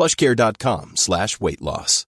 plushcare.com 0.00 0.92
slash 0.94 1.40
weight 1.40 1.60
loss. 1.60 2.04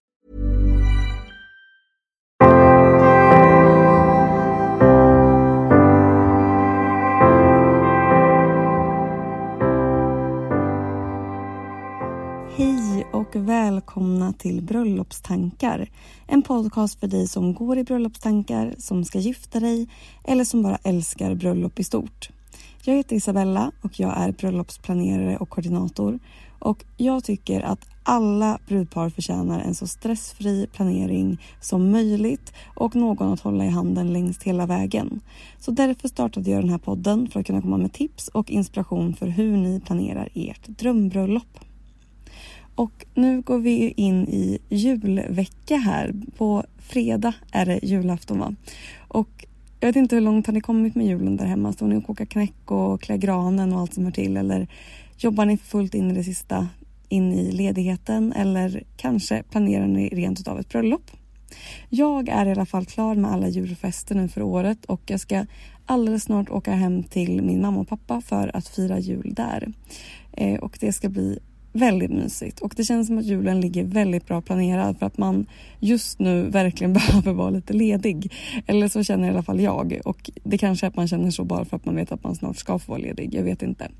Hej 12.57 13.07
och 13.11 13.35
välkomna 13.35 14.33
till 14.33 14.61
Bröllopstankar. 14.61 15.89
En 16.27 16.41
podcast 16.41 16.99
för 16.99 17.07
dig 17.07 17.27
som 17.27 17.53
går 17.53 17.77
i 17.77 17.83
bröllopstankar, 17.83 18.75
som 18.77 19.05
ska 19.05 19.19
gifta 19.19 19.59
dig 19.59 19.87
eller 20.23 20.43
som 20.43 20.63
bara 20.63 20.77
älskar 20.83 21.35
bröllop 21.35 21.79
i 21.79 21.83
stort. 21.83 22.29
Jag 22.83 22.95
heter 22.95 23.15
Isabella 23.15 23.71
och 23.81 23.99
jag 23.99 24.17
är 24.17 24.31
bröllopsplanerare 24.31 25.37
och 25.37 25.49
koordinator. 25.49 26.19
Och 26.59 26.83
jag 26.97 27.23
tycker 27.23 27.61
att 27.61 27.85
alla 28.03 28.59
brudpar 28.67 29.09
förtjänar 29.09 29.59
en 29.59 29.75
så 29.75 29.87
stressfri 29.87 30.67
planering 30.73 31.41
som 31.61 31.91
möjligt 31.91 32.53
och 32.75 32.95
någon 32.95 33.33
att 33.33 33.39
hålla 33.39 33.65
i 33.65 33.69
handen 33.69 34.13
längst 34.13 34.43
hela 34.43 34.65
vägen. 34.65 35.21
Så 35.59 35.71
därför 35.71 36.07
startade 36.07 36.51
jag 36.51 36.61
den 36.61 36.69
här 36.69 36.77
podden 36.77 37.29
för 37.29 37.39
att 37.39 37.45
kunna 37.45 37.61
komma 37.61 37.77
med 37.77 37.93
tips 37.93 38.27
och 38.27 38.51
inspiration 38.51 39.13
för 39.15 39.27
hur 39.27 39.57
ni 39.57 39.79
planerar 39.79 40.29
ert 40.33 40.67
drömbröllop. 40.67 41.59
Och 42.75 43.05
nu 43.13 43.41
går 43.41 43.59
vi 43.59 43.91
in 43.91 44.27
i 44.27 44.59
julvecka 44.69 45.77
här. 45.77 46.13
På 46.37 46.63
fredag 46.77 47.33
är 47.51 47.65
det 47.65 47.79
julafton 47.83 48.39
va? 48.39 48.55
Och 49.07 49.45
jag 49.83 49.87
vet 49.87 49.95
inte 49.95 50.15
hur 50.15 50.21
långt 50.21 50.47
har 50.47 50.53
ni 50.53 50.61
kommit 50.61 50.95
med 50.95 51.05
julen 51.05 51.37
där 51.37 51.45
hemma? 51.45 51.73
Står 51.73 51.87
ni 51.87 51.97
och 51.97 52.05
kokar 52.05 52.25
knäck 52.25 52.71
och 52.71 53.01
klär 53.01 53.17
granen 53.17 53.73
och 53.73 53.79
allt 53.79 53.93
som 53.93 54.03
hör 54.03 54.11
till? 54.11 54.37
Eller 54.37 54.67
jobbar 55.17 55.45
ni 55.45 55.57
för 55.57 55.65
fullt 55.65 55.93
in 55.93 56.11
i 56.11 56.13
det 56.13 56.23
sista 56.23 56.67
in 57.09 57.33
i 57.33 57.51
ledigheten? 57.51 58.33
Eller 58.33 58.83
kanske 58.97 59.43
planerar 59.43 59.87
ni 59.87 60.09
rent 60.09 60.39
utav 60.39 60.59
ett 60.59 60.69
bröllop? 60.69 61.11
Jag 61.89 62.29
är 62.29 62.45
i 62.45 62.51
alla 62.51 62.65
fall 62.65 62.85
klar 62.85 63.15
med 63.15 63.31
alla 63.31 63.47
julfester 63.47 64.15
nu 64.15 64.27
för 64.27 64.41
året 64.41 64.85
och 64.85 65.01
jag 65.05 65.19
ska 65.19 65.45
alldeles 65.85 66.23
snart 66.23 66.49
åka 66.49 66.71
hem 66.71 67.03
till 67.03 67.41
min 67.41 67.61
mamma 67.61 67.79
och 67.79 67.87
pappa 67.87 68.21
för 68.21 68.55
att 68.55 68.67
fira 68.67 68.99
jul 68.99 69.33
där. 69.33 69.73
Eh, 70.31 70.59
och 70.59 70.77
det 70.79 70.93
ska 70.93 71.09
bli 71.09 71.39
väldigt 71.73 72.11
mysigt 72.11 72.59
och 72.59 72.73
det 72.77 72.83
känns 72.83 73.07
som 73.07 73.17
att 73.17 73.25
julen 73.25 73.61
ligger 73.61 73.83
väldigt 73.83 74.27
bra 74.27 74.41
planerad 74.41 74.99
för 74.99 75.05
att 75.05 75.17
man 75.17 75.45
just 75.79 76.19
nu 76.19 76.49
verkligen 76.49 76.93
behöver 76.99 77.33
vara 77.33 77.49
lite 77.49 77.73
ledig. 77.73 78.31
Eller 78.67 78.87
så 78.87 79.03
känner 79.03 79.27
i 79.27 79.29
alla 79.29 79.43
fall 79.43 79.59
jag 79.59 79.99
och 80.05 80.31
det 80.43 80.57
kanske 80.57 80.85
är 80.85 80.87
att 80.87 80.95
man 80.95 81.07
känner 81.07 81.31
så 81.31 81.43
bara 81.43 81.65
för 81.65 81.77
att 81.77 81.85
man 81.85 81.95
vet 81.95 82.11
att 82.11 82.23
man 82.23 82.35
snart 82.35 82.57
ska 82.57 82.79
få 82.79 82.91
vara 82.91 83.01
ledig. 83.01 83.35
Jag 83.35 83.43
vet 83.43 83.61
inte. 83.61 83.91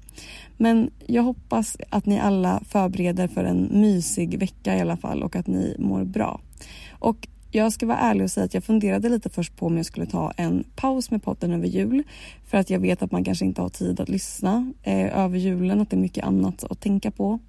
Men 0.57 0.89
jag 1.07 1.23
hoppas 1.23 1.77
att 1.89 2.05
ni 2.05 2.19
alla 2.19 2.61
förbereder 2.69 3.27
för 3.27 3.43
en 3.43 3.67
mysig 3.71 4.39
vecka 4.39 4.77
i 4.77 4.81
alla 4.81 4.97
fall 4.97 5.23
och 5.23 5.35
att 5.35 5.47
ni 5.47 5.75
mår 5.79 6.03
bra. 6.03 6.41
Och 6.89 7.27
jag 7.55 7.73
ska 7.73 7.85
vara 7.85 7.97
ärlig 7.97 8.23
och 8.23 8.31
säga 8.31 8.45
att 8.45 8.53
jag 8.53 8.63
funderade 8.63 9.09
lite 9.09 9.29
först 9.29 9.55
på 9.55 9.65
om 9.65 9.77
jag 9.77 9.85
skulle 9.85 10.05
ta 10.05 10.31
en 10.37 10.63
paus 10.75 11.11
med 11.11 11.23
podden 11.23 11.51
över 11.51 11.67
jul. 11.67 12.03
För 12.45 12.57
att 12.57 12.69
jag 12.69 12.79
vet 12.79 13.01
att 13.01 13.11
man 13.11 13.23
kanske 13.23 13.45
inte 13.45 13.61
har 13.61 13.69
tid 13.69 13.99
att 13.99 14.09
lyssna 14.09 14.73
eh, 14.83 15.19
över 15.19 15.37
julen, 15.37 15.81
att 15.81 15.89
det 15.89 15.95
är 15.95 15.99
mycket 16.01 16.25
annat 16.25 16.63
att 16.63 16.79
tänka 16.79 17.11
på. 17.11 17.39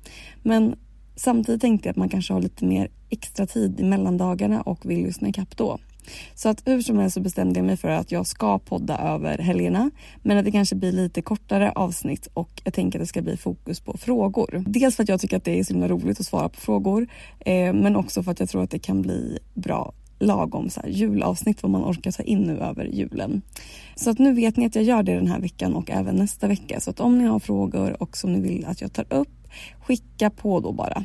Men 0.43 0.77
samtidigt 1.17 1.61
tänkte 1.61 1.89
jag 1.89 1.91
att 1.91 1.97
man 1.97 2.09
kanske 2.09 2.33
har 2.33 2.41
lite 2.41 2.65
mer 2.65 2.89
extra 3.11 3.47
tid 3.47 3.81
i 3.81 3.83
mellandagarna 3.83 4.63
och 4.63 4.91
vill 4.91 5.03
lyssna 5.03 5.29
ikapp 5.29 5.57
då. 5.57 5.79
Så 6.35 6.49
att 6.49 6.63
hur 6.65 6.83
som 6.83 6.99
helst 6.99 7.15
så 7.15 7.21
bestämde 7.21 7.59
jag 7.59 7.67
mig 7.67 7.77
för 7.77 7.89
att 7.89 8.13
jag 8.13 8.27
ska 8.27 8.59
podda 8.59 8.99
över 8.99 9.39
helgerna. 9.39 9.91
Men 10.23 10.39
att 10.39 10.45
det 10.45 10.51
kanske 10.51 10.77
blir 10.77 10.93
lite 10.93 11.23
kortare 11.23 11.73
avsnitt 11.73 12.29
och 12.35 12.63
jag 12.65 12.75
tänker 12.75 12.99
att 12.99 13.03
det 13.03 13.07
ska 13.07 13.23
bli 13.23 13.37
fokus 13.37 13.81
på 13.81 13.97
frågor. 13.99 14.65
Dels 14.67 14.97
för 14.97 15.03
att 15.03 15.09
jag 15.09 15.21
tycker 15.21 15.37
att 15.37 15.45
det 15.45 15.59
är 15.59 15.65
så 15.65 15.73
himla 15.73 15.89
roligt 15.89 16.21
att 16.21 16.27
svara 16.27 16.49
på 16.49 16.61
frågor. 16.61 17.07
Eh, 17.41 17.73
men 17.73 17.97
också 17.97 18.23
för 18.23 18.31
att 18.31 18.41
jag 18.41 18.49
tror 18.49 18.63
att 18.63 18.71
det 18.71 18.79
kan 18.79 19.03
bli 19.03 19.39
bra 19.55 19.93
lagom 20.19 20.71
så 20.71 20.81
här 20.81 20.89
julavsnitt 20.89 21.63
vad 21.63 21.71
man 21.71 21.85
orkar 21.85 22.13
ta 22.13 22.23
in 22.23 22.39
nu 22.39 22.59
över 22.59 22.85
julen. 22.85 23.43
Så 23.97 24.11
att 24.11 24.19
nu 24.19 24.33
vet 24.33 24.57
ni 24.57 24.67
att 24.67 24.75
jag 24.75 24.85
gör 24.85 25.03
det 25.03 25.15
den 25.15 25.27
här 25.27 25.41
veckan 25.41 25.75
och 25.75 25.91
även 25.91 26.17
nästa 26.17 26.47
vecka. 26.47 26.81
Så 26.81 26.91
att 26.91 27.01
om 27.01 27.19
ni 27.19 27.25
har 27.25 27.39
frågor 27.39 28.03
och 28.03 28.17
som 28.17 28.33
ni 28.33 28.41
vill 28.41 28.67
att 28.67 28.81
jag 28.81 28.93
tar 28.93 29.07
upp, 29.11 29.49
skicka 29.81 30.31
på 30.31 30.61
då 30.61 30.73
bara. 30.73 31.05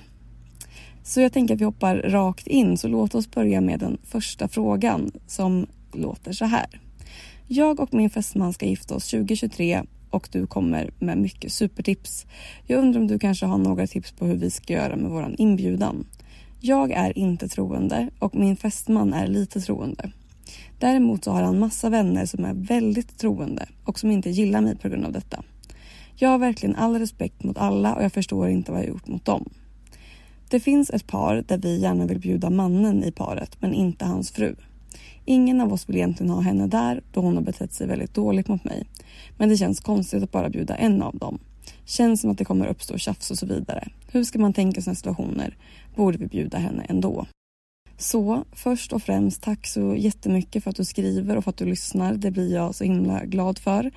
Så 1.04 1.22
jag 1.22 1.34
tänker 1.34 1.54
att 1.54 1.62
vi 1.62 1.66
hoppar 1.66 1.96
rakt 1.96 2.48
in, 2.48 2.78
så 2.78 2.88
låt 2.88 3.16
oss 3.16 3.32
börja 3.32 3.62
med 3.62 3.80
den 3.80 3.98
första 4.04 4.48
frågan 4.48 5.12
som 5.28 5.68
låter 5.94 6.32
så 6.32 6.46
här. 6.46 6.68
Jag 7.48 7.80
och 7.80 7.94
min 7.94 8.10
fästman 8.10 8.54
ska 8.54 8.66
gifta 8.66 8.96
oss 8.96 9.10
2023 9.10 9.84
och 10.10 10.30
du 10.32 10.48
kommer 10.48 10.92
med 11.00 11.18
mycket 11.18 11.52
supertips. 11.52 12.26
Jag 12.68 12.80
undrar 12.80 13.02
om 13.02 13.08
du 13.08 13.20
kanske 13.20 13.46
har 13.46 13.58
några 13.58 13.88
tips 13.88 14.12
på 14.12 14.26
hur 14.26 14.36
vi 14.36 14.52
ska 14.52 14.74
göra 14.74 14.96
med 14.96 15.12
våran 15.12 15.36
inbjudan. 15.38 16.08
Jag 16.60 16.92
är 16.92 17.18
inte 17.18 17.48
troende 17.48 18.10
och 18.20 18.36
min 18.36 18.56
fästman 18.56 19.14
är 19.14 19.28
lite 19.28 19.62
troende. 19.62 20.12
Däremot 20.80 21.24
så 21.24 21.32
har 21.32 21.42
han 21.42 21.60
massa 21.60 21.90
vänner 21.90 22.26
som 22.26 22.46
är 22.46 22.54
väldigt 22.54 23.18
troende 23.18 23.68
och 23.84 24.00
som 24.00 24.12
inte 24.12 24.30
gillar 24.30 24.62
mig 24.62 24.76
på 24.76 24.90
grund 24.90 25.06
av 25.06 25.12
detta. 25.12 25.44
Jag 26.16 26.30
har 26.30 26.38
verkligen 26.38 26.76
all 26.76 27.00
respekt 27.00 27.44
mot 27.44 27.58
alla 27.58 27.96
och 27.96 28.04
jag 28.04 28.14
förstår 28.14 28.50
inte 28.50 28.72
vad 28.72 28.82
jag 28.82 28.88
gjort 28.88 29.08
mot 29.08 29.26
dem. 29.26 29.50
Det 30.50 30.60
finns 30.60 30.90
ett 30.90 31.08
par 31.08 31.44
där 31.48 31.58
vi 31.58 31.80
gärna 31.80 32.06
vill 32.06 32.20
bjuda 32.20 32.50
mannen 32.50 33.04
i 33.04 33.12
paret 33.12 33.62
men 33.62 33.74
inte 33.74 34.06
hans 34.06 34.32
fru. 34.32 34.56
Ingen 35.26 35.62
av 35.62 35.74
oss 35.74 35.90
vill 35.90 35.96
egentligen 35.96 36.30
ha 36.30 36.42
henne 36.42 36.68
där 36.68 37.02
då 37.14 37.22
hon 37.22 37.36
har 37.36 37.44
betett 37.44 37.74
sig 37.74 37.88
väldigt 37.88 38.14
dåligt 38.14 38.48
mot 38.48 38.64
mig. 38.64 38.86
Men 39.38 39.50
det 39.50 39.58
känns 39.58 39.80
konstigt 39.80 40.24
att 40.24 40.32
bara 40.32 40.50
bjuda 40.50 40.76
en 40.76 41.02
av 41.02 41.18
dem. 41.18 41.40
Känns 41.86 42.22
som 42.22 42.32
att 42.32 42.38
det 42.38 42.46
kommer 42.46 42.68
uppstå 42.68 42.98
tjafs 42.98 43.32
och 43.32 43.38
så 43.38 43.46
vidare. 43.46 43.88
Hur 44.12 44.24
ska 44.24 44.40
man 44.40 44.54
tänka 44.54 44.82
sina 44.82 44.96
situationer? 44.96 45.58
Borde 45.96 46.18
vi 46.18 46.28
bjuda 46.28 46.58
henne 46.58 46.86
ändå? 46.90 47.26
Så 47.98 48.44
först 48.52 48.94
och 48.94 49.04
främst 49.04 49.42
tack 49.42 49.68
så 49.68 49.96
jättemycket 49.96 50.64
för 50.64 50.70
att 50.70 50.76
du 50.76 50.86
skriver 50.86 51.38
och 51.38 51.44
för 51.44 51.50
att 51.50 51.58
du 51.58 51.66
lyssnar. 51.66 52.14
Det 52.14 52.32
blir 52.32 52.54
jag 52.54 52.76
så 52.76 52.84
himla 52.84 53.26
glad 53.26 53.60
för. 53.60 53.92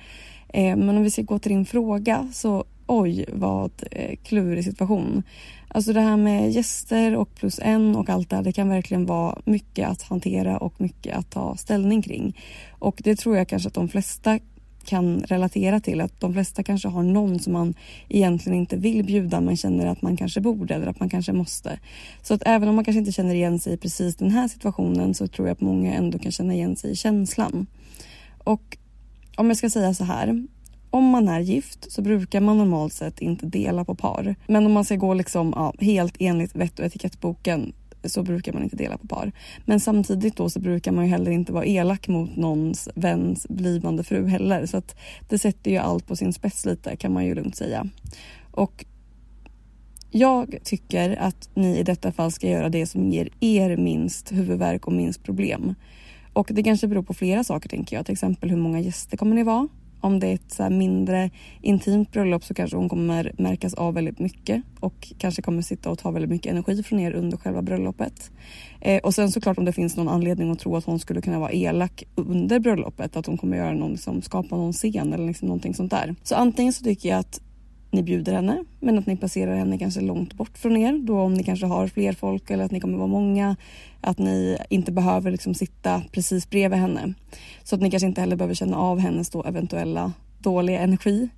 Eh, 0.49 0.75
men 0.75 0.89
om 0.89 1.03
vi 1.03 1.11
ska 1.11 1.21
gå 1.21 1.39
till 1.39 1.51
din 1.51 1.65
fråga 1.65 2.29
så 2.33 2.65
oj 2.87 3.25
vad 3.33 3.71
eh, 3.91 4.15
klurig 4.23 4.63
situation. 4.63 5.23
Alltså 5.67 5.93
det 5.93 6.01
här 6.01 6.17
med 6.17 6.51
gäster 6.51 7.15
och 7.15 7.35
plus 7.35 7.59
en 7.63 7.95
och 7.95 8.09
allt 8.09 8.29
det 8.29 8.35
här, 8.35 8.43
det 8.43 8.51
kan 8.51 8.69
verkligen 8.69 9.05
vara 9.05 9.41
mycket 9.45 9.89
att 9.89 10.01
hantera 10.01 10.57
och 10.57 10.81
mycket 10.81 11.17
att 11.17 11.31
ta 11.31 11.57
ställning 11.57 12.01
kring. 12.01 12.37
Och 12.79 13.01
det 13.03 13.15
tror 13.15 13.37
jag 13.37 13.47
kanske 13.47 13.67
att 13.67 13.73
de 13.73 13.89
flesta 13.89 14.39
kan 14.85 15.19
relatera 15.19 15.79
till. 15.79 16.01
Att 16.01 16.19
de 16.19 16.33
flesta 16.33 16.63
kanske 16.63 16.87
har 16.87 17.03
någon 17.03 17.39
som 17.39 17.53
man 17.53 17.73
egentligen 18.09 18.59
inte 18.59 18.75
vill 18.75 19.03
bjuda 19.03 19.41
men 19.41 19.57
känner 19.57 19.85
att 19.85 20.01
man 20.01 20.17
kanske 20.17 20.41
borde 20.41 20.75
eller 20.75 20.87
att 20.87 20.99
man 20.99 21.09
kanske 21.09 21.33
måste. 21.33 21.79
Så 22.21 22.33
att 22.33 22.43
även 22.45 22.69
om 22.69 22.75
man 22.75 22.85
kanske 22.85 22.99
inte 22.99 23.11
känner 23.11 23.35
igen 23.35 23.59
sig 23.59 23.73
i 23.73 23.77
precis 23.77 24.15
den 24.15 24.31
här 24.31 24.47
situationen 24.47 25.13
så 25.13 25.27
tror 25.27 25.47
jag 25.47 25.53
att 25.55 25.61
många 25.61 25.93
ändå 25.93 26.19
kan 26.19 26.31
känna 26.31 26.53
igen 26.53 26.75
sig 26.75 26.91
i 26.91 26.95
känslan. 26.95 27.67
Och 28.37 28.77
om 29.37 29.47
jag 29.47 29.57
ska 29.57 29.69
säga 29.69 29.93
så 29.93 30.03
här. 30.03 30.47
Om 30.93 31.05
man 31.05 31.27
är 31.27 31.39
gift 31.39 31.91
så 31.91 32.01
brukar 32.01 32.41
man 32.41 32.57
normalt 32.57 32.93
sett 32.93 33.19
inte 33.19 33.45
dela 33.45 33.85
på 33.85 33.95
par. 33.95 34.35
Men 34.47 34.65
om 34.65 34.71
man 34.71 34.85
ska 34.85 34.95
gå 34.95 35.13
liksom, 35.13 35.53
ja, 35.55 35.73
helt 35.79 36.15
enligt 36.19 36.55
vett 36.55 36.79
och 36.79 36.85
etikettboken 36.85 37.73
så 38.03 38.23
brukar 38.23 38.53
man 38.53 38.63
inte 38.63 38.75
dela 38.75 38.97
på 38.97 39.07
par. 39.07 39.31
Men 39.65 39.79
samtidigt 39.79 40.35
då 40.35 40.49
så 40.49 40.59
brukar 40.59 40.91
man 40.91 41.05
ju 41.05 41.11
heller 41.11 41.31
inte 41.31 41.53
vara 41.53 41.65
elak 41.65 42.07
mot 42.07 42.35
någons 42.35 42.89
väns 42.95 43.47
blivande 43.49 44.03
fru 44.03 44.27
heller. 44.27 44.65
Så 44.65 44.77
att 44.77 44.95
det 45.29 45.39
sätter 45.39 45.71
ju 45.71 45.77
allt 45.77 46.07
på 46.07 46.15
sin 46.15 46.33
spets 46.33 46.65
lite 46.65 46.95
kan 46.95 47.13
man 47.13 47.25
ju 47.25 47.35
lugnt 47.35 47.55
säga. 47.55 47.87
Och 48.51 48.85
jag 50.11 50.57
tycker 50.63 51.15
att 51.15 51.49
ni 51.53 51.79
i 51.79 51.83
detta 51.83 52.11
fall 52.11 52.31
ska 52.31 52.49
göra 52.49 52.69
det 52.69 52.85
som 52.85 53.09
ger 53.09 53.29
er 53.39 53.77
minst 53.77 54.31
huvudvärk 54.31 54.87
och 54.87 54.93
minst 54.93 55.23
problem. 55.23 55.75
Och 56.33 56.49
det 56.51 56.63
kanske 56.63 56.87
beror 56.87 57.03
på 57.03 57.13
flera 57.13 57.43
saker 57.43 57.69
tänker 57.69 57.95
jag. 57.95 58.05
Till 58.05 58.13
exempel 58.13 58.49
hur 58.49 58.57
många 58.57 58.79
gäster 58.79 59.17
kommer 59.17 59.35
ni 59.35 59.43
vara? 59.43 59.67
Om 60.03 60.19
det 60.19 60.27
är 60.27 60.33
ett 60.33 60.51
så 60.51 60.69
mindre 60.69 61.29
intimt 61.61 62.11
bröllop 62.11 62.43
så 62.43 62.53
kanske 62.53 62.77
hon 62.77 62.89
kommer 62.89 63.31
märkas 63.37 63.73
av 63.73 63.93
väldigt 63.93 64.19
mycket 64.19 64.63
och 64.79 65.13
kanske 65.17 65.41
kommer 65.41 65.61
sitta 65.61 65.89
och 65.89 65.99
ta 65.99 66.11
väldigt 66.11 66.31
mycket 66.31 66.51
energi 66.51 66.83
från 66.83 66.99
er 66.99 67.11
under 67.11 67.37
själva 67.37 67.61
bröllopet. 67.61 68.31
Eh, 68.81 69.01
och 69.03 69.13
sen 69.13 69.31
såklart 69.31 69.57
om 69.57 69.65
det 69.65 69.73
finns 69.73 69.97
någon 69.97 70.09
anledning 70.09 70.51
att 70.51 70.59
tro 70.59 70.75
att 70.75 70.85
hon 70.85 70.99
skulle 70.99 71.21
kunna 71.21 71.39
vara 71.39 71.51
elak 71.51 72.03
under 72.15 72.59
bröllopet, 72.59 73.15
att 73.15 73.25
hon 73.25 73.37
kommer 73.37 73.57
göra 73.57 73.73
någon, 73.73 73.91
liksom, 73.91 74.21
skapa 74.21 74.57
någon 74.57 74.73
scen 74.73 75.13
eller 75.13 75.27
liksom 75.27 75.47
någonting 75.47 75.73
sånt 75.73 75.91
där. 75.91 76.15
Så 76.23 76.35
antingen 76.35 76.73
så 76.73 76.83
tycker 76.83 77.09
jag 77.09 77.19
att 77.19 77.41
ni 77.93 78.03
bjuder 78.03 78.33
henne 78.33 78.63
men 78.79 78.99
att 78.99 79.05
ni 79.05 79.17
placerar 79.17 79.55
henne 79.55 79.77
kanske 79.77 80.01
långt 80.01 80.33
bort 80.33 80.57
från 80.57 80.77
er 80.77 80.97
då 80.97 81.19
om 81.19 81.33
ni 81.33 81.43
kanske 81.43 81.65
har 81.65 81.87
fler 81.87 82.13
folk 82.13 82.49
eller 82.49 82.65
att 82.65 82.71
ni 82.71 82.79
kommer 82.79 82.97
vara 82.97 83.07
många. 83.07 83.55
Att 84.01 84.17
ni 84.17 84.57
inte 84.69 84.91
behöver 84.91 85.31
liksom 85.31 85.53
sitta 85.53 86.01
precis 86.11 86.49
bredvid 86.49 86.79
henne. 86.79 87.13
Så 87.63 87.75
att 87.75 87.81
ni 87.81 87.91
kanske 87.91 88.07
inte 88.07 88.21
heller 88.21 88.35
behöver 88.35 88.55
känna 88.55 88.77
av 88.77 88.99
hennes 88.99 89.29
då 89.29 89.43
eventuella 89.43 90.13
dåliga 90.39 90.79
energi. 90.79 91.29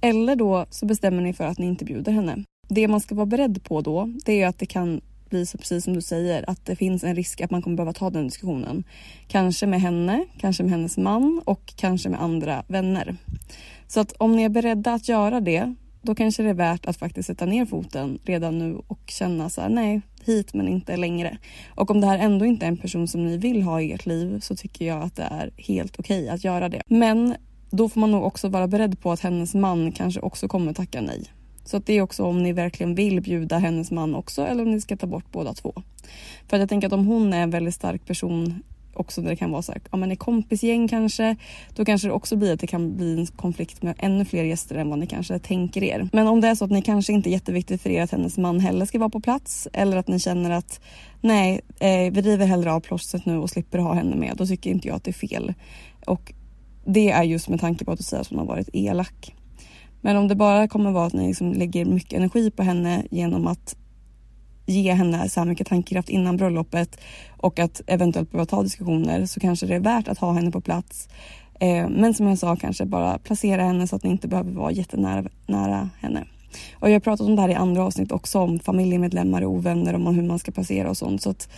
Eller 0.00 0.36
då 0.36 0.66
så 0.70 0.86
bestämmer 0.86 1.22
ni 1.22 1.32
för 1.32 1.44
att 1.44 1.58
ni 1.58 1.66
inte 1.66 1.84
bjuder 1.84 2.12
henne. 2.12 2.44
Det 2.68 2.88
man 2.88 3.00
ska 3.00 3.14
vara 3.14 3.26
beredd 3.26 3.62
på 3.64 3.80
då 3.80 4.12
det 4.24 4.42
är 4.42 4.46
att 4.46 4.58
det 4.58 4.66
kan 4.66 5.00
bli 5.28 5.46
så 5.46 5.58
precis 5.58 5.84
som 5.84 5.94
du 5.94 6.00
säger 6.00 6.50
att 6.50 6.66
det 6.66 6.76
finns 6.76 7.04
en 7.04 7.16
risk 7.16 7.40
att 7.40 7.50
man 7.50 7.62
kommer 7.62 7.76
behöva 7.76 7.92
ta 7.92 8.10
den 8.10 8.24
diskussionen. 8.24 8.84
Kanske 9.28 9.66
med 9.66 9.80
henne, 9.80 10.24
kanske 10.40 10.62
med 10.62 10.72
hennes 10.72 10.98
man 10.98 11.42
och 11.44 11.72
kanske 11.76 12.08
med 12.08 12.22
andra 12.22 12.62
vänner. 12.68 13.16
Så 13.86 14.00
att 14.00 14.12
om 14.12 14.36
ni 14.36 14.42
är 14.42 14.48
beredda 14.48 14.92
att 14.92 15.08
göra 15.08 15.40
det 15.40 15.74
då 16.02 16.14
kanske 16.14 16.42
det 16.42 16.48
är 16.50 16.54
värt 16.54 16.86
att 16.86 16.96
faktiskt 16.96 17.26
sätta 17.26 17.46
ner 17.46 17.66
foten 17.66 18.18
redan 18.24 18.58
nu 18.58 18.80
och 18.86 19.00
känna 19.06 19.50
så 19.50 19.60
här, 19.60 19.68
nej, 19.68 20.00
hit 20.24 20.54
men 20.54 20.68
inte 20.68 20.96
längre. 20.96 21.38
Och 21.74 21.90
om 21.90 22.00
det 22.00 22.06
här 22.06 22.18
ändå 22.18 22.44
inte 22.44 22.66
är 22.66 22.68
en 22.68 22.76
person 22.76 23.08
som 23.08 23.26
ni 23.26 23.36
vill 23.36 23.62
ha 23.62 23.80
i 23.80 23.92
ert 23.92 24.06
liv 24.06 24.40
så 24.40 24.56
tycker 24.56 24.86
jag 24.86 25.02
att 25.02 25.16
det 25.16 25.22
är 25.22 25.50
helt 25.56 25.98
okej 25.98 26.22
okay 26.22 26.34
att 26.34 26.44
göra 26.44 26.68
det. 26.68 26.82
Men 26.86 27.34
då 27.70 27.88
får 27.88 28.00
man 28.00 28.10
nog 28.10 28.24
också 28.24 28.48
vara 28.48 28.68
beredd 28.68 29.00
på 29.00 29.12
att 29.12 29.20
hennes 29.20 29.54
man 29.54 29.92
kanske 29.92 30.20
också 30.20 30.48
kommer 30.48 30.72
tacka 30.72 31.00
nej. 31.00 31.24
Så 31.64 31.76
att 31.76 31.86
det 31.86 31.92
är 31.92 32.02
också 32.02 32.24
om 32.24 32.42
ni 32.42 32.52
verkligen 32.52 32.94
vill 32.94 33.20
bjuda 33.20 33.58
hennes 33.58 33.90
man 33.90 34.14
också 34.14 34.46
eller 34.46 34.62
om 34.62 34.70
ni 34.70 34.80
ska 34.80 34.96
ta 34.96 35.06
bort 35.06 35.32
båda 35.32 35.54
två. 35.54 35.72
För 36.48 36.56
att 36.56 36.60
jag 36.60 36.68
tänker 36.68 36.86
att 36.86 36.92
om 36.92 37.06
hon 37.06 37.32
är 37.32 37.42
en 37.42 37.50
väldigt 37.50 37.74
stark 37.74 38.06
person 38.06 38.62
också 39.00 39.20
när 39.20 39.30
det 39.30 39.36
kan 39.36 39.50
vara 39.50 39.62
så 39.62 39.72
här, 39.72 39.80
ja 39.90 39.96
men 39.96 40.12
i 40.12 40.16
kompisgäng 40.16 40.88
kanske, 40.88 41.36
då 41.74 41.84
kanske 41.84 42.08
det 42.08 42.12
också 42.12 42.36
blir 42.36 42.52
att 42.52 42.60
det 42.60 42.66
kan 42.66 42.96
bli 42.96 43.18
en 43.18 43.26
konflikt 43.26 43.82
med 43.82 43.94
ännu 43.98 44.24
fler 44.24 44.44
gäster 44.44 44.76
än 44.76 44.90
vad 44.90 44.98
ni 44.98 45.06
kanske 45.06 45.38
tänker 45.38 45.82
er. 45.82 46.08
Men 46.12 46.26
om 46.26 46.40
det 46.40 46.48
är 46.48 46.54
så 46.54 46.64
att 46.64 46.70
ni 46.70 46.82
kanske 46.82 47.12
inte 47.12 47.30
är 47.30 47.32
jätteviktigt 47.32 47.82
för 47.82 47.90
er 47.90 48.02
att 48.02 48.10
hennes 48.10 48.38
man 48.38 48.60
heller 48.60 48.86
ska 48.86 48.98
vara 48.98 49.10
på 49.10 49.20
plats 49.20 49.68
eller 49.72 49.96
att 49.96 50.08
ni 50.08 50.20
känner 50.20 50.50
att 50.50 50.80
nej, 51.20 51.60
eh, 51.80 52.12
vi 52.12 52.20
river 52.20 52.46
hellre 52.46 52.72
av 52.72 52.80
plåstret 52.80 53.26
nu 53.26 53.38
och 53.38 53.50
slipper 53.50 53.78
ha 53.78 53.94
henne 53.94 54.16
med, 54.16 54.34
då 54.36 54.46
tycker 54.46 54.70
inte 54.70 54.88
jag 54.88 54.96
att 54.96 55.04
det 55.04 55.10
är 55.10 55.28
fel. 55.28 55.54
Och 56.06 56.32
det 56.84 57.10
är 57.10 57.22
just 57.22 57.48
med 57.48 57.60
tanke 57.60 57.84
på 57.84 57.92
att 57.92 57.98
du 57.98 58.04
säger 58.04 58.20
att 58.20 58.28
hon 58.28 58.38
har 58.38 58.46
varit 58.46 58.68
elak. 58.72 59.34
Men 60.00 60.16
om 60.16 60.28
det 60.28 60.34
bara 60.34 60.68
kommer 60.68 60.90
vara 60.90 61.06
att 61.06 61.12
ni 61.12 61.26
liksom 61.26 61.52
lägger 61.52 61.84
mycket 61.84 62.12
energi 62.12 62.50
på 62.50 62.62
henne 62.62 63.02
genom 63.10 63.46
att 63.46 63.76
ge 64.68 64.92
henne 64.92 65.28
så 65.28 65.40
här 65.40 65.46
mycket 65.46 65.66
tankekraft 65.66 66.08
innan 66.08 66.36
bröllopet 66.36 67.00
och 67.36 67.58
att 67.58 67.80
eventuellt 67.86 68.30
behöva 68.30 68.46
ta 68.46 68.62
diskussioner 68.62 69.26
så 69.26 69.40
kanske 69.40 69.66
det 69.66 69.74
är 69.74 69.80
värt 69.80 70.08
att 70.08 70.18
ha 70.18 70.32
henne 70.32 70.50
på 70.50 70.60
plats. 70.60 71.08
Eh, 71.60 71.88
men 71.88 72.14
som 72.14 72.26
jag 72.26 72.38
sa, 72.38 72.56
kanske 72.56 72.86
bara 72.86 73.18
placera 73.18 73.62
henne 73.62 73.86
så 73.86 73.96
att 73.96 74.04
ni 74.04 74.10
inte 74.10 74.28
behöver 74.28 74.52
vara 74.52 74.72
jättenära 74.72 75.24
nära 75.46 75.90
henne. 76.00 76.24
Och 76.74 76.88
jag 76.88 76.94
har 76.94 77.00
pratat 77.00 77.26
om 77.26 77.36
det 77.36 77.42
här 77.42 77.48
i 77.48 77.54
andra 77.54 77.84
avsnitt 77.84 78.12
också, 78.12 78.38
om 78.38 78.58
familjemedlemmar 78.58 79.42
och 79.42 79.50
ovänner, 79.50 79.94
och 79.94 80.14
hur 80.14 80.22
man 80.22 80.38
ska 80.38 80.52
placera 80.52 80.90
och 80.90 80.96
sånt. 80.96 81.22
Så 81.22 81.30
att 81.30 81.48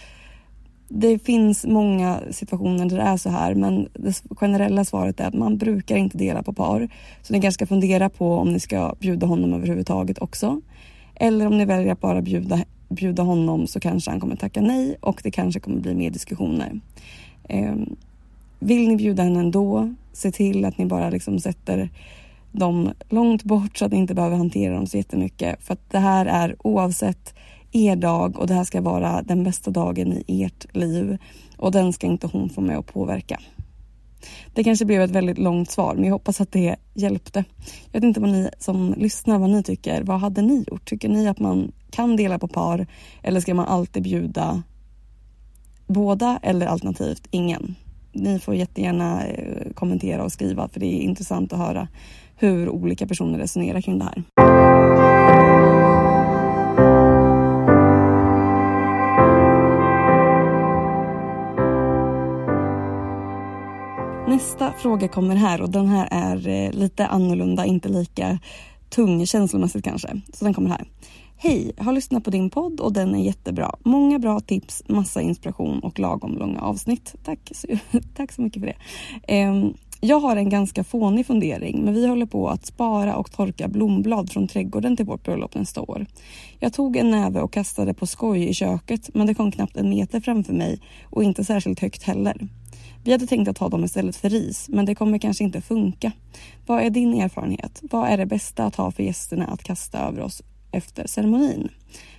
det 0.88 1.18
finns 1.18 1.66
många 1.66 2.20
situationer 2.30 2.86
där 2.86 2.96
det 2.96 3.02
är 3.02 3.16
så 3.16 3.30
här 3.30 3.54
men 3.54 3.88
det 3.94 4.22
generella 4.30 4.84
svaret 4.84 5.20
är 5.20 5.24
att 5.24 5.34
man 5.34 5.58
brukar 5.58 5.96
inte 5.96 6.18
dela 6.18 6.42
på 6.42 6.52
par. 6.52 6.88
Så 7.22 7.32
ni 7.32 7.40
kanske 7.40 7.54
ska 7.54 7.66
fundera 7.66 8.08
på 8.08 8.34
om 8.34 8.52
ni 8.52 8.60
ska 8.60 8.94
bjuda 9.00 9.26
honom 9.26 9.54
överhuvudtaget 9.54 10.18
också. 10.18 10.60
Eller 11.14 11.46
om 11.46 11.58
ni 11.58 11.64
väljer 11.64 11.92
att 11.92 12.00
bara 12.00 12.22
bjuda 12.22 12.64
bjuda 12.90 13.22
honom 13.22 13.66
så 13.66 13.80
kanske 13.80 14.10
han 14.10 14.20
kommer 14.20 14.36
tacka 14.36 14.60
nej 14.60 14.96
och 15.00 15.20
det 15.24 15.30
kanske 15.30 15.60
kommer 15.60 15.80
bli 15.80 15.94
mer 15.94 16.10
diskussioner. 16.10 16.80
Eh, 17.48 17.74
vill 18.58 18.88
ni 18.88 18.96
bjuda 18.96 19.22
henne 19.22 19.40
ändå, 19.40 19.94
se 20.12 20.32
till 20.32 20.64
att 20.64 20.78
ni 20.78 20.86
bara 20.86 21.10
liksom 21.10 21.40
sätter 21.40 21.90
dem 22.52 22.90
långt 23.08 23.44
bort 23.44 23.78
så 23.78 23.84
att 23.84 23.92
ni 23.92 23.98
inte 23.98 24.14
behöver 24.14 24.36
hantera 24.36 24.74
dem 24.74 24.86
så 24.86 24.96
jättemycket. 24.96 25.62
För 25.62 25.72
att 25.74 25.90
det 25.90 25.98
här 25.98 26.26
är 26.26 26.56
oavsett 26.58 27.34
er 27.72 27.96
dag 27.96 28.38
och 28.38 28.46
det 28.46 28.54
här 28.54 28.64
ska 28.64 28.80
vara 28.80 29.22
den 29.22 29.44
bästa 29.44 29.70
dagen 29.70 30.22
i 30.26 30.42
ert 30.44 30.76
liv 30.76 31.18
och 31.56 31.72
den 31.72 31.92
ska 31.92 32.06
inte 32.06 32.26
hon 32.26 32.48
få 32.48 32.60
med 32.60 32.78
och 32.78 32.86
påverka. 32.86 33.40
Det 34.54 34.64
kanske 34.64 34.84
blev 34.84 35.02
ett 35.02 35.10
väldigt 35.10 35.38
långt 35.38 35.70
svar 35.70 35.94
men 35.94 36.04
jag 36.04 36.12
hoppas 36.12 36.40
att 36.40 36.52
det 36.52 36.76
hjälpte. 36.94 37.44
Jag 37.84 38.00
vet 38.00 38.04
inte 38.04 38.20
vad 38.20 38.30
ni 38.30 38.50
som 38.58 38.94
lyssnar, 38.96 39.38
vad 39.38 39.50
ni 39.50 39.62
tycker. 39.62 40.02
Vad 40.02 40.20
hade 40.20 40.42
ni 40.42 40.64
gjort? 40.68 40.84
Tycker 40.84 41.08
ni 41.08 41.28
att 41.28 41.38
man 41.38 41.72
kan 41.90 42.16
dela 42.16 42.38
på 42.38 42.48
par 42.48 42.86
eller 43.22 43.40
ska 43.40 43.54
man 43.54 43.66
alltid 43.66 44.02
bjuda 44.02 44.62
båda 45.86 46.40
eller 46.42 46.66
alternativt 46.66 47.28
ingen? 47.30 47.74
Ni 48.12 48.38
får 48.38 48.54
jättegärna 48.54 49.26
eh, 49.26 49.72
kommentera 49.74 50.24
och 50.24 50.32
skriva 50.32 50.68
för 50.68 50.80
det 50.80 50.86
är 50.86 51.00
intressant 51.00 51.52
att 51.52 51.58
höra 51.58 51.88
hur 52.36 52.68
olika 52.68 53.06
personer 53.06 53.38
resonerar 53.38 53.80
kring 53.80 53.98
det 53.98 54.04
här. 54.04 54.49
Nästa 64.40 64.72
fråga 64.72 65.08
kommer 65.08 65.36
här 65.36 65.62
och 65.62 65.70
den 65.70 65.88
här 65.88 66.08
är 66.10 66.48
eh, 66.48 66.72
lite 66.72 67.06
annorlunda, 67.06 67.64
inte 67.66 67.88
lika 67.88 68.38
tung 68.88 69.26
känslomässigt 69.26 69.84
kanske. 69.84 70.20
Så 70.32 70.44
den 70.44 70.54
kommer 70.54 70.70
här. 70.70 70.84
Hej! 71.36 71.72
Har 71.78 71.92
lyssnat 71.92 72.24
på 72.24 72.30
din 72.30 72.50
podd 72.50 72.80
och 72.80 72.92
den 72.92 73.14
är 73.14 73.24
jättebra. 73.24 73.74
Många 73.84 74.18
bra 74.18 74.40
tips, 74.40 74.82
massa 74.88 75.20
inspiration 75.20 75.80
och 75.80 75.98
lagom 75.98 76.38
långa 76.38 76.60
avsnitt. 76.60 77.14
Tack 77.24 77.38
så, 77.54 77.66
tack 78.16 78.32
så 78.32 78.42
mycket 78.42 78.60
för 78.62 78.66
det. 78.66 78.76
Ehm, 79.34 79.74
jag 80.00 80.20
har 80.20 80.36
en 80.36 80.48
ganska 80.48 80.84
fånig 80.84 81.26
fundering, 81.26 81.84
men 81.84 81.94
vi 81.94 82.06
håller 82.06 82.26
på 82.26 82.48
att 82.48 82.66
spara 82.66 83.16
och 83.16 83.32
torka 83.32 83.68
blomblad 83.68 84.32
från 84.32 84.48
trädgården 84.48 84.96
till 84.96 85.06
vårt 85.06 85.24
bröllop 85.24 85.54
nästa 85.54 85.80
år. 85.80 86.06
Jag 86.58 86.72
tog 86.72 86.96
en 86.96 87.10
näve 87.10 87.40
och 87.40 87.52
kastade 87.52 87.94
på 87.94 88.06
skoj 88.06 88.48
i 88.48 88.54
köket, 88.54 89.10
men 89.14 89.26
det 89.26 89.34
kom 89.34 89.52
knappt 89.52 89.76
en 89.76 89.90
meter 89.90 90.20
framför 90.20 90.52
mig 90.52 90.80
och 91.04 91.24
inte 91.24 91.44
särskilt 91.44 91.80
högt 91.80 92.02
heller. 92.02 92.48
Vi 93.04 93.12
hade 93.12 93.26
tänkt 93.26 93.48
att 93.48 93.58
ha 93.58 93.68
dem 93.68 93.84
istället 93.84 94.16
för 94.16 94.30
ris, 94.30 94.68
men 94.68 94.86
det 94.86 94.94
kommer 94.94 95.18
kanske 95.18 95.44
inte 95.44 95.60
funka. 95.60 96.12
Vad 96.66 96.82
är 96.82 96.90
din 96.90 97.14
erfarenhet? 97.14 97.80
Vad 97.82 98.08
är 98.08 98.16
det 98.16 98.26
bästa 98.26 98.64
att 98.64 98.76
ha 98.76 98.90
för 98.90 99.02
gästerna 99.02 99.46
att 99.46 99.62
kasta 99.62 99.98
över 99.98 100.20
oss 100.20 100.42
efter 100.72 101.06
ceremonin? 101.06 101.68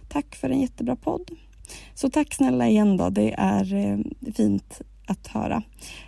Tack 0.09 0.35
för 0.35 0.50
en 0.50 0.61
jättebra 0.61 0.95
podd. 0.95 1.31
Så 1.93 2.09
tack 2.09 2.33
snälla 2.33 2.67
igen 2.67 2.97
då. 2.97 3.09
Det 3.09 3.33
är 3.38 3.73
eh, 3.73 3.97
fint 4.35 4.81
att 5.05 5.27
höra. 5.27 5.63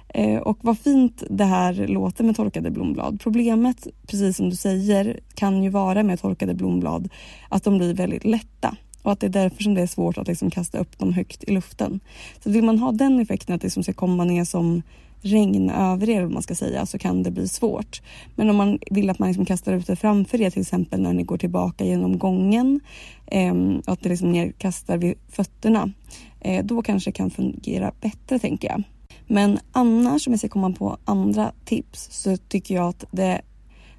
Eh, 0.08 0.40
och 0.40 0.58
vad 0.62 0.80
fint 0.80 1.24
det 1.30 1.46
här 1.46 1.88
låter 1.88 2.24
med 2.24 2.36
torkade 2.36 2.72
blomblad. 2.72 3.20
Problemet, 3.22 3.88
precis 4.08 4.38
som 4.38 4.50
du 4.50 4.56
säger, 4.56 5.20
kan 5.34 5.64
ju 5.64 5.70
vara 5.70 6.04
med 6.04 6.20
torkade 6.20 6.54
blomblad 6.54 7.10
att 7.50 7.64
de 7.64 7.78
blir 7.78 7.94
väldigt 7.94 8.26
lätta 8.26 8.78
och 9.04 9.12
att 9.12 9.20
det 9.20 9.28
är 9.28 9.30
därför 9.30 9.64
som 9.64 9.74
det 9.74 9.82
är 9.82 9.88
svårt 9.88 10.18
att 10.18 10.28
liksom 10.28 10.50
kasta 10.50 10.78
upp 10.78 11.00
dem 11.00 11.14
högt 11.14 11.44
i 11.44 11.52
luften. 11.52 12.00
Så 12.44 12.50
vill 12.50 12.64
man 12.64 12.80
ha 12.80 12.92
den 12.92 13.20
effekten 13.20 13.56
att 13.56 13.62
det 13.62 13.66
liksom 13.66 13.84
ska 13.84 13.94
komma 13.94 14.24
ner 14.24 14.44
som 14.44 14.82
regn 15.24 15.70
över 15.70 16.10
er, 16.10 16.28
man 16.28 16.44
ska 16.44 16.56
säga, 16.56 16.86
så 16.86 16.98
kan 16.98 17.24
det 17.24 17.32
bli 17.32 17.48
svårt. 17.48 18.02
Men 18.36 18.50
om 18.50 18.56
man 18.56 18.80
vill 18.92 19.10
att 19.10 19.20
man 19.20 19.30
liksom 19.30 19.46
kastar 19.46 19.74
ut 19.74 19.88
det 19.88 19.96
framför 19.96 20.42
er, 20.42 20.50
till 20.50 20.62
exempel 20.62 21.02
när 21.02 21.14
ni 21.14 21.24
går 21.24 21.38
tillbaka 21.38 21.86
genom 21.86 22.18
gången, 22.18 22.80
eh, 23.26 23.54
att 23.86 24.02
det 24.02 24.10
liksom 24.10 24.32
ner 24.32 24.52
kastar 24.52 24.98
vid 24.98 25.16
fötterna, 25.30 25.92
eh, 26.40 26.66
då 26.66 26.82
kanske 26.82 27.10
det 27.10 27.16
kan 27.16 27.32
fungera 27.32 27.92
bättre, 28.02 28.40
tänker 28.40 28.68
jag. 28.68 28.84
Men 29.28 29.60
annars 29.72 30.28
om 30.28 30.34
jag 30.34 30.40
ska 30.40 30.50
komma 30.50 30.72
på 30.72 30.98
andra 31.06 31.52
tips 31.66 32.08
så 32.12 32.38
tycker 32.38 32.76
jag 32.76 32.88
att 32.88 33.06
det 33.12 33.42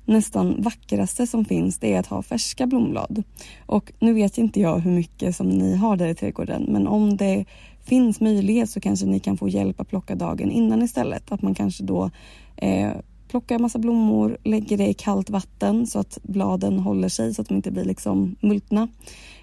nästan 0.05 0.63
vackraste 0.63 1.27
som 1.27 1.45
finns 1.45 1.79
det 1.79 1.95
är 1.95 1.99
att 1.99 2.07
ha 2.07 2.23
färska 2.23 2.67
blomblad. 2.67 3.23
Och 3.67 3.93
nu 3.99 4.13
vet 4.13 4.39
inte 4.39 4.61
jag 4.61 4.79
hur 4.79 4.91
mycket 4.91 5.37
som 5.37 5.49
ni 5.49 5.77
har 5.77 5.97
där 5.97 6.09
i 6.09 6.15
trädgården 6.15 6.67
men 6.69 6.87
om 6.87 7.17
det 7.17 7.45
finns 7.85 8.21
möjlighet 8.21 8.71
så 8.71 8.81
kanske 8.81 9.07
ni 9.07 9.21
kan 9.21 9.37
få 9.37 9.49
hjälp 9.49 9.81
att 9.81 9.89
plocka 9.89 10.15
dagen 10.15 10.51
innan 10.51 10.83
istället. 10.83 11.33
Att 11.33 11.43
man 11.43 11.55
kanske 11.55 11.85
då 11.85 12.11
eh, 12.57 12.93
plockar 13.29 13.59
massa 13.59 13.79
blommor, 13.79 14.39
lägger 14.45 14.79
det 14.79 14.89
i 14.89 14.95
kallt 14.95 15.31
vatten 15.31 15.87
så 15.87 15.99
att 15.99 16.19
bladen 16.23 16.79
håller 16.79 17.09
sig 17.09 17.35
så 17.35 17.43
att 17.43 17.49
de 17.49 17.55
inte 17.55 17.71
blir 17.71 17.85
liksom 17.85 18.37
multna. 18.41 18.89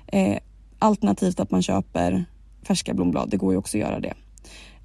Eh, 0.08 0.38
alternativt 0.80 1.40
att 1.40 1.52
man 1.52 1.62
köper 1.62 2.26
färska 2.64 2.94
blomblad, 2.94 3.30
det 3.30 3.38
går 3.38 3.54
ju 3.54 3.58
också 3.58 3.78
att 3.78 3.82
göra 3.82 4.00
det. 4.00 4.14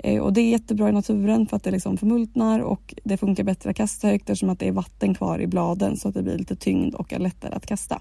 Eh, 0.07 0.23
och 0.23 0.33
det 0.33 0.41
är 0.41 0.51
jättebra 0.51 0.89
i 0.89 0.93
naturen 0.93 1.47
för 1.47 1.57
att 1.57 1.63
det 1.63 1.71
liksom 1.71 1.97
förmultnar 1.97 2.61
och 2.61 2.95
det 3.05 3.17
funkar 3.17 3.45
bättre 3.45 3.71
att 3.71 3.77
kasta 3.77 4.09
högt 4.09 4.31
eftersom 4.31 4.51
att 4.51 4.59
det 4.59 4.69
är 4.69 4.73
vatten 4.73 5.15
kvar 5.15 5.39
i 5.39 5.47
bladen 5.47 5.97
så 5.97 6.09
att 6.09 6.15
det 6.15 6.23
blir 6.23 6.39
lite 6.39 6.57
tyngd 6.57 6.95
och 6.95 7.13
är 7.13 7.19
lättare 7.19 7.55
att 7.55 7.67
kasta. 7.67 8.01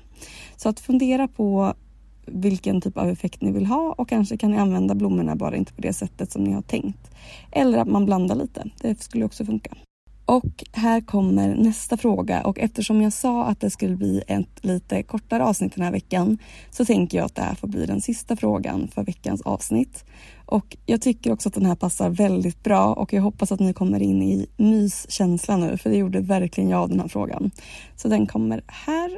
Så 0.55 0.69
att 0.69 0.79
fundera 0.79 1.27
på 1.27 1.73
vilken 2.25 2.81
typ 2.81 2.97
av 2.97 3.09
effekt 3.09 3.41
ni 3.41 3.51
vill 3.51 3.65
ha 3.65 3.95
och 3.97 4.09
kanske 4.09 4.37
kan 4.37 4.51
ni 4.51 4.57
använda 4.57 4.95
blommorna 4.95 5.35
bara 5.35 5.55
inte 5.55 5.73
på 5.73 5.81
det 5.81 5.93
sättet 5.93 6.31
som 6.31 6.43
ni 6.43 6.51
har 6.51 6.61
tänkt. 6.61 7.11
Eller 7.51 7.77
att 7.77 7.87
man 7.87 8.05
blandar 8.05 8.35
lite. 8.35 8.69
Det 8.81 9.01
skulle 9.01 9.25
också 9.25 9.45
funka. 9.45 9.71
Och 10.25 10.63
här 10.71 11.01
kommer 11.01 11.55
nästa 11.55 11.97
fråga 11.97 12.43
och 12.43 12.59
eftersom 12.59 13.01
jag 13.01 13.13
sa 13.13 13.45
att 13.45 13.59
det 13.59 13.69
skulle 13.69 13.95
bli 13.95 14.23
ett 14.27 14.65
lite 14.65 15.03
kortare 15.03 15.43
avsnitt 15.43 15.75
den 15.75 15.83
här 15.83 15.91
veckan 15.91 16.37
så 16.69 16.85
tänker 16.85 17.17
jag 17.17 17.25
att 17.25 17.35
det 17.35 17.41
här 17.41 17.55
får 17.55 17.67
bli 17.67 17.85
den 17.85 18.01
sista 18.01 18.35
frågan 18.35 18.87
för 18.87 19.03
veckans 19.03 19.41
avsnitt. 19.41 20.05
Och 20.45 20.77
jag 20.85 21.01
tycker 21.01 21.31
också 21.31 21.49
att 21.49 21.55
den 21.55 21.65
här 21.65 21.75
passar 21.75 22.09
väldigt 22.09 22.63
bra 22.63 22.93
och 22.93 23.13
jag 23.13 23.21
hoppas 23.21 23.51
att 23.51 23.59
ni 23.59 23.73
kommer 23.73 24.01
in 24.01 24.21
i 24.21 24.47
myskänsla 24.57 25.57
nu 25.57 25.77
för 25.77 25.89
det 25.89 25.97
gjorde 25.97 26.19
verkligen 26.19 26.69
jag 26.69 26.89
den 26.89 26.99
här 26.99 27.07
frågan. 27.07 27.51
Så 27.95 28.07
den 28.07 28.27
kommer 28.27 28.63
här. 28.67 29.11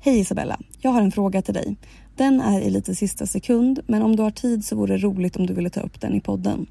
Hej 0.00 0.18
Isabella! 0.18 0.58
Jag 0.78 0.90
har 0.90 1.02
en 1.02 1.12
fråga 1.12 1.42
till 1.42 1.54
dig. 1.54 1.76
Den 2.16 2.40
är 2.40 2.60
i 2.60 2.70
lite 2.70 2.94
sista 2.94 3.26
sekund 3.26 3.80
men 3.86 4.02
om 4.02 4.16
du 4.16 4.22
har 4.22 4.30
tid 4.30 4.64
så 4.64 4.76
vore 4.76 4.96
det 4.96 5.02
roligt 5.02 5.36
om 5.36 5.46
du 5.46 5.54
ville 5.54 5.70
ta 5.70 5.80
upp 5.80 6.00
den 6.00 6.14
i 6.14 6.20
podden. 6.20 6.66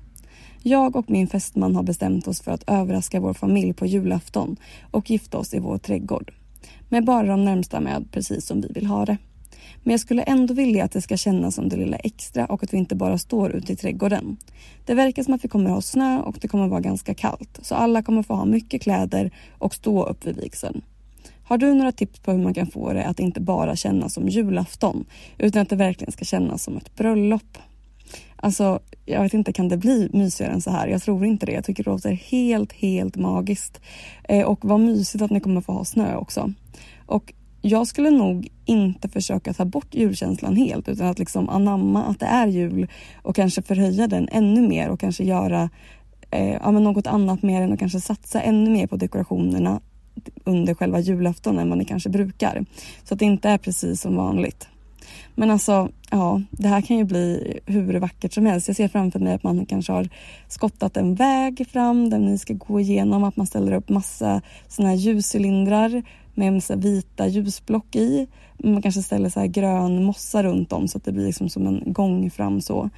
Jag 0.63 0.95
och 0.95 1.09
min 1.09 1.27
fästman 1.27 1.75
har 1.75 1.83
bestämt 1.83 2.27
oss 2.27 2.41
för 2.41 2.51
att 2.51 2.63
överraska 2.67 3.19
vår 3.19 3.33
familj 3.33 3.73
på 3.73 3.85
julafton 3.85 4.55
och 4.91 5.09
gifta 5.09 5.37
oss 5.37 5.53
i 5.53 5.59
vår 5.59 5.77
trädgård. 5.77 6.31
Med 6.89 7.05
bara 7.05 7.27
de 7.27 7.45
närmsta 7.45 7.79
med 7.79 8.11
precis 8.11 8.45
som 8.45 8.61
vi 8.61 8.67
vill 8.67 8.85
ha 8.85 9.05
det. 9.05 9.17
Men 9.83 9.91
jag 9.91 9.99
skulle 9.99 10.21
ändå 10.21 10.53
vilja 10.53 10.83
att 10.83 10.91
det 10.91 11.01
ska 11.01 11.17
kännas 11.17 11.55
som 11.55 11.69
det 11.69 11.75
lilla 11.75 11.97
extra 11.97 12.45
och 12.45 12.63
att 12.63 12.73
vi 12.73 12.77
inte 12.77 12.95
bara 12.95 13.17
står 13.17 13.51
ute 13.51 13.73
i 13.73 13.75
trädgården. 13.75 14.37
Det 14.85 14.93
verkar 14.93 15.23
som 15.23 15.33
att 15.33 15.43
vi 15.43 15.49
kommer 15.49 15.69
ha 15.69 15.81
snö 15.81 16.19
och 16.19 16.37
det 16.41 16.47
kommer 16.47 16.67
vara 16.67 16.81
ganska 16.81 17.13
kallt 17.13 17.59
så 17.61 17.75
alla 17.75 18.03
kommer 18.03 18.23
få 18.23 18.33
ha 18.33 18.45
mycket 18.45 18.81
kläder 18.81 19.31
och 19.57 19.75
stå 19.75 20.03
upp 20.03 20.25
vid 20.25 20.37
vigseln. 20.37 20.81
Har 21.43 21.57
du 21.57 21.73
några 21.73 21.91
tips 21.91 22.19
på 22.19 22.31
hur 22.31 22.43
man 22.43 22.53
kan 22.53 22.67
få 22.67 22.93
det 22.93 23.05
att 23.05 23.19
inte 23.19 23.41
bara 23.41 23.75
kännas 23.75 24.13
som 24.13 24.29
julafton 24.29 25.05
utan 25.37 25.61
att 25.61 25.69
det 25.69 25.75
verkligen 25.75 26.11
ska 26.11 26.25
kännas 26.25 26.63
som 26.63 26.77
ett 26.77 26.95
bröllop? 26.95 27.57
Alltså, 28.41 28.79
jag 29.05 29.21
vet 29.21 29.33
inte, 29.33 29.53
kan 29.53 29.69
det 29.69 29.77
bli 29.77 30.09
mysigare 30.13 30.53
än 30.53 30.61
så 30.61 30.71
här? 30.71 30.87
Jag 30.87 31.01
tror 31.01 31.25
inte 31.25 31.45
det. 31.45 31.51
Jag 31.51 31.63
tycker 31.63 31.83
det 31.83 31.89
låter 31.89 32.11
helt, 32.11 32.73
helt 32.73 33.15
magiskt. 33.15 33.81
Eh, 34.23 34.45
och 34.45 34.65
vad 34.65 34.79
mysigt 34.79 35.21
att 35.21 35.31
ni 35.31 35.39
kommer 35.39 35.61
få 35.61 35.73
ha 35.73 35.85
snö 35.85 36.15
också. 36.15 36.53
Och 37.05 37.33
jag 37.61 37.87
skulle 37.87 38.09
nog 38.09 38.47
inte 38.65 39.09
försöka 39.09 39.53
ta 39.53 39.65
bort 39.65 39.95
julkänslan 39.95 40.55
helt 40.55 40.89
utan 40.89 41.07
att 41.07 41.19
liksom 41.19 41.49
anamma 41.49 42.03
att 42.03 42.19
det 42.19 42.25
är 42.25 42.47
jul 42.47 42.87
och 43.21 43.35
kanske 43.35 43.61
förhöja 43.61 44.07
den 44.07 44.29
ännu 44.31 44.67
mer 44.67 44.89
och 44.89 44.99
kanske 44.99 45.23
göra 45.23 45.69
eh, 46.31 46.53
ja, 46.53 46.71
men 46.71 46.83
något 46.83 47.07
annat 47.07 47.41
mer 47.41 47.61
än 47.61 47.73
att 47.73 47.79
kanske 47.79 47.99
satsa 47.99 48.41
ännu 48.41 48.69
mer 48.69 48.87
på 48.87 48.95
dekorationerna 48.95 49.81
under 50.43 50.73
själva 50.73 50.99
julafton 50.99 51.59
än 51.59 51.69
vad 51.69 51.77
ni 51.77 51.85
kanske 51.85 52.09
brukar. 52.09 52.65
Så 53.03 53.13
att 53.13 53.19
det 53.19 53.25
inte 53.25 53.49
är 53.49 53.57
precis 53.57 54.01
som 54.01 54.15
vanligt. 54.15 54.67
Men 55.35 55.51
alltså, 55.51 55.89
ja, 56.11 56.41
det 56.51 56.67
här 56.67 56.81
kan 56.81 56.97
ju 56.97 57.03
bli 57.03 57.59
hur 57.65 57.99
vackert 57.99 58.33
som 58.33 58.45
helst. 58.45 58.67
Jag 58.67 58.77
ser 58.77 58.87
framför 58.87 59.19
mig 59.19 59.33
att 59.33 59.43
man 59.43 59.65
kanske 59.65 59.91
har 59.91 60.09
skottat 60.47 60.97
en 60.97 61.15
väg 61.15 61.67
fram 61.71 62.09
där 62.09 62.19
ni 62.19 62.37
ska 62.37 62.53
gå 62.53 62.79
igenom, 62.79 63.23
att 63.23 63.35
man 63.35 63.47
ställer 63.47 63.71
upp 63.71 63.89
massa 63.89 64.41
såna 64.67 64.89
här 64.89 64.95
ljuscylindrar 64.95 66.03
med 66.33 66.63
så 66.63 66.75
vita 66.75 67.27
ljusblock 67.27 67.95
i. 67.95 68.27
Man 68.57 68.81
kanske 68.81 69.01
ställer 69.01 69.29
så 69.29 69.39
här 69.39 69.47
grön 69.47 70.03
mossa 70.03 70.43
runt 70.43 70.73
om 70.73 70.87
så 70.87 70.97
att 70.97 71.03
det 71.03 71.11
blir 71.11 71.25
liksom 71.25 71.49
som 71.49 71.67
en 71.67 71.83
gång 71.85 72.31
fram 72.31 72.61
så. 72.61 72.89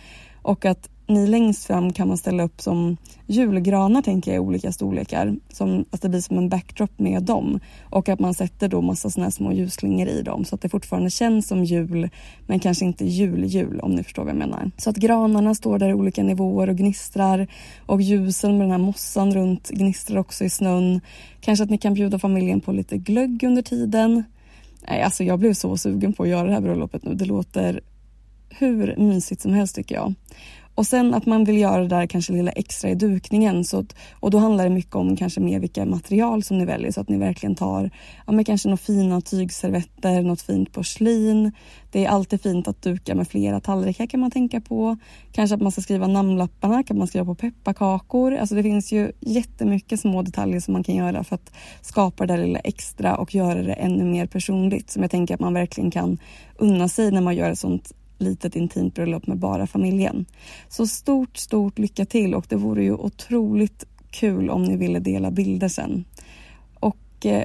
Och 0.41 0.65
att 0.65 0.89
ni 1.13 1.27
längst 1.27 1.65
fram 1.65 1.93
kan 1.93 2.07
man 2.07 2.17
ställa 2.17 2.43
upp 2.43 2.61
som 2.61 2.97
julgranar 3.27 4.01
tänker 4.01 4.31
jag 4.31 4.35
i 4.35 4.39
olika 4.39 4.71
storlekar. 4.71 5.35
Som, 5.49 5.85
att 5.91 6.01
det 6.01 6.09
blir 6.09 6.21
som 6.21 6.37
en 6.37 6.49
backdrop 6.49 6.99
med 6.99 7.23
dem. 7.23 7.59
Och 7.89 8.09
att 8.09 8.19
man 8.19 8.33
sätter 8.33 8.67
då 8.67 8.81
massa 8.81 9.09
såna 9.09 9.25
här 9.25 9.31
små 9.31 9.53
ljusslingor 9.53 10.07
i 10.07 10.21
dem 10.21 10.45
så 10.45 10.55
att 10.55 10.61
det 10.61 10.69
fortfarande 10.69 11.09
känns 11.09 11.47
som 11.47 11.63
jul 11.63 12.09
men 12.47 12.59
kanske 12.59 12.85
inte 12.85 13.05
jul-jul 13.05 13.79
om 13.79 13.91
ni 13.91 14.03
förstår 14.03 14.23
vad 14.23 14.31
jag 14.31 14.39
menar. 14.39 14.71
Så 14.77 14.89
att 14.89 14.95
granarna 14.95 15.55
står 15.55 15.79
där 15.79 15.89
i 15.89 15.93
olika 15.93 16.23
nivåer 16.23 16.69
och 16.69 16.77
gnistrar 16.77 17.47
och 17.85 18.01
ljusen 18.01 18.57
med 18.57 18.61
den 18.61 18.71
här 18.71 18.77
mossan 18.77 19.33
runt 19.33 19.69
gnistrar 19.69 20.17
också 20.17 20.43
i 20.43 20.49
snön. 20.49 21.01
Kanske 21.41 21.63
att 21.63 21.69
ni 21.69 21.77
kan 21.77 21.93
bjuda 21.93 22.19
familjen 22.19 22.61
på 22.61 22.71
lite 22.71 22.97
glögg 22.97 23.43
under 23.43 23.61
tiden. 23.61 24.23
Nej, 24.87 25.01
alltså 25.01 25.23
jag 25.23 25.39
blev 25.39 25.53
så 25.53 25.77
sugen 25.77 26.13
på 26.13 26.23
att 26.23 26.29
göra 26.29 26.47
det 26.47 26.53
här 26.53 26.61
bröllopet 26.61 27.03
nu. 27.03 27.13
Det 27.13 27.25
låter 27.25 27.81
hur 28.49 28.95
mysigt 28.97 29.41
som 29.41 29.53
helst 29.53 29.75
tycker 29.75 29.95
jag. 29.95 30.13
Och 30.75 30.87
sen 30.87 31.13
att 31.13 31.25
man 31.25 31.43
vill 31.43 31.57
göra 31.57 31.81
det 31.81 31.87
där 31.87 32.07
kanske 32.07 32.33
lilla 32.33 32.51
extra 32.51 32.89
i 32.89 32.95
dukningen. 32.95 33.63
Så 33.63 33.79
att, 33.79 33.95
och 34.19 34.31
då 34.31 34.37
handlar 34.37 34.63
det 34.63 34.69
mycket 34.69 34.95
om 34.95 35.17
kanske 35.17 35.39
mer 35.39 35.59
vilka 35.59 35.85
material 35.85 36.43
som 36.43 36.57
ni 36.57 36.65
väljer 36.65 36.91
så 36.91 37.01
att 37.01 37.09
ni 37.09 37.17
verkligen 37.17 37.55
tar 37.55 37.91
ja, 38.27 38.33
men 38.33 38.45
kanske 38.45 38.69
några 38.69 38.77
fina 38.77 39.21
tygservetter, 39.21 40.21
något 40.21 40.41
fint 40.41 40.71
porslin. 40.71 41.51
Det 41.91 42.05
är 42.05 42.09
alltid 42.09 42.41
fint 42.41 42.67
att 42.67 42.81
duka 42.81 43.15
med 43.15 43.27
flera 43.27 43.59
tallrikar 43.59 44.05
kan 44.05 44.19
man 44.19 44.31
tänka 44.31 44.61
på. 44.61 44.97
Kanske 45.31 45.55
att 45.55 45.61
man 45.61 45.71
ska 45.71 45.81
skriva 45.81 46.07
namnlapparna, 46.07 46.83
kan 46.83 46.97
man 46.97 47.07
skriva 47.07 47.25
på 47.25 47.35
pepparkakor. 47.35 48.35
Alltså 48.35 48.55
det 48.55 48.63
finns 48.63 48.91
ju 48.91 49.11
jättemycket 49.19 49.99
små 49.99 50.21
detaljer 50.21 50.59
som 50.59 50.73
man 50.73 50.83
kan 50.83 50.95
göra 50.95 51.23
för 51.23 51.35
att 51.35 51.51
skapa 51.81 52.25
det 52.25 52.33
där 52.33 52.45
lilla 52.45 52.59
extra 52.59 53.15
och 53.15 53.35
göra 53.35 53.63
det 53.63 53.73
ännu 53.73 54.05
mer 54.05 54.25
personligt. 54.25 54.89
Som 54.89 55.01
jag 55.01 55.11
tänker 55.11 55.33
att 55.33 55.39
man 55.39 55.53
verkligen 55.53 55.91
kan 55.91 56.17
unna 56.57 56.87
sig 56.87 57.11
när 57.11 57.21
man 57.21 57.35
gör 57.35 57.51
ett 57.51 57.59
sånt 57.59 57.93
litet 58.21 58.55
intimt 58.55 58.95
bröllop 58.95 59.27
med 59.27 59.37
bara 59.37 59.67
familjen. 59.67 60.25
Så 60.69 60.87
stort, 60.87 61.37
stort 61.37 61.79
lycka 61.79 62.05
till 62.05 62.35
och 62.35 62.45
det 62.49 62.55
vore 62.55 62.83
ju 62.83 62.93
otroligt 62.93 63.85
kul 64.11 64.49
om 64.49 64.63
ni 64.63 64.77
ville 64.77 64.99
dela 64.99 65.31
bilder 65.31 65.67
sen. 65.67 66.05
Och 66.79 67.25
eh, 67.25 67.43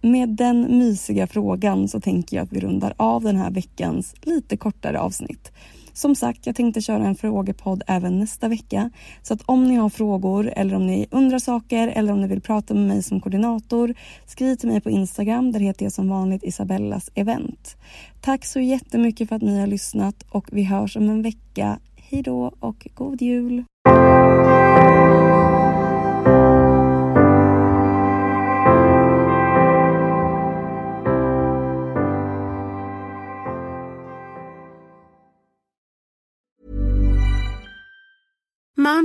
med 0.00 0.28
den 0.28 0.78
mysiga 0.78 1.26
frågan 1.26 1.88
så 1.88 2.00
tänker 2.00 2.36
jag 2.36 2.44
att 2.44 2.52
vi 2.52 2.60
rundar 2.60 2.94
av 2.96 3.22
den 3.22 3.36
här 3.36 3.50
veckans 3.50 4.14
lite 4.22 4.56
kortare 4.56 5.00
avsnitt. 5.00 5.52
Som 5.98 6.14
sagt, 6.14 6.46
jag 6.46 6.56
tänkte 6.56 6.80
köra 6.80 7.06
en 7.06 7.14
frågepodd 7.14 7.82
även 7.86 8.18
nästa 8.18 8.48
vecka. 8.48 8.90
Så 9.22 9.34
att 9.34 9.42
om 9.46 9.64
ni 9.64 9.74
har 9.74 9.88
frågor 9.88 10.52
eller 10.56 10.74
om 10.74 10.86
ni 10.86 11.06
undrar 11.10 11.38
saker 11.38 11.88
eller 11.88 12.12
om 12.12 12.20
ni 12.20 12.28
vill 12.28 12.40
prata 12.40 12.74
med 12.74 12.88
mig 12.88 13.02
som 13.02 13.20
koordinator, 13.20 13.94
skriv 14.26 14.56
till 14.56 14.68
mig 14.68 14.80
på 14.80 14.90
Instagram. 14.90 15.52
Där 15.52 15.60
heter 15.60 15.84
jag 15.84 15.92
som 15.92 16.08
vanligt 16.08 16.44
Isabellas 16.44 17.10
event. 17.14 17.76
Tack 18.20 18.44
så 18.44 18.60
jättemycket 18.60 19.28
för 19.28 19.36
att 19.36 19.42
ni 19.42 19.60
har 19.60 19.66
lyssnat 19.66 20.22
och 20.30 20.48
vi 20.52 20.64
hörs 20.64 20.96
om 20.96 21.08
en 21.08 21.22
vecka. 21.22 21.78
Hej 21.96 22.22
då 22.22 22.52
och 22.60 22.88
god 22.94 23.22
jul! 23.22 23.64